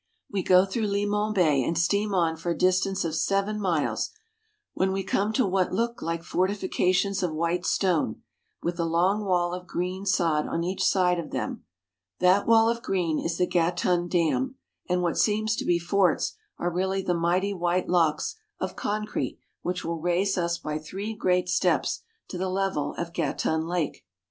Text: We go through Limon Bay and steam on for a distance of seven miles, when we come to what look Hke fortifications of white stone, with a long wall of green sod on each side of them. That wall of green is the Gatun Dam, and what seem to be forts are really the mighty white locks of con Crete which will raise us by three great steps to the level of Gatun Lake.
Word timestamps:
We 0.31 0.41
go 0.41 0.65
through 0.65 0.87
Limon 0.87 1.31
Bay 1.33 1.63
and 1.63 1.77
steam 1.77 2.11
on 2.15 2.35
for 2.35 2.49
a 2.49 2.57
distance 2.57 3.05
of 3.05 3.13
seven 3.13 3.61
miles, 3.61 4.09
when 4.73 4.91
we 4.91 5.03
come 5.03 5.31
to 5.33 5.45
what 5.45 5.71
look 5.73 5.97
Hke 5.99 6.23
fortifications 6.23 7.21
of 7.21 7.31
white 7.35 7.67
stone, 7.67 8.23
with 8.63 8.79
a 8.79 8.83
long 8.83 9.23
wall 9.25 9.53
of 9.53 9.67
green 9.67 10.07
sod 10.07 10.47
on 10.47 10.63
each 10.63 10.83
side 10.83 11.19
of 11.19 11.29
them. 11.29 11.65
That 12.17 12.47
wall 12.47 12.67
of 12.67 12.81
green 12.81 13.19
is 13.19 13.37
the 13.37 13.45
Gatun 13.45 14.07
Dam, 14.09 14.55
and 14.89 15.03
what 15.03 15.19
seem 15.19 15.45
to 15.45 15.65
be 15.65 15.77
forts 15.77 16.33
are 16.57 16.71
really 16.73 17.03
the 17.03 17.13
mighty 17.13 17.53
white 17.53 17.87
locks 17.87 18.37
of 18.59 18.75
con 18.75 19.05
Crete 19.05 19.37
which 19.61 19.85
will 19.85 20.01
raise 20.01 20.35
us 20.35 20.57
by 20.57 20.79
three 20.79 21.13
great 21.13 21.47
steps 21.47 22.01
to 22.29 22.39
the 22.39 22.49
level 22.49 22.95
of 22.97 23.13
Gatun 23.13 23.67
Lake. 23.67 24.03